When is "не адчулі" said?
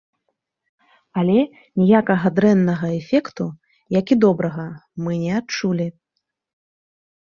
5.23-5.87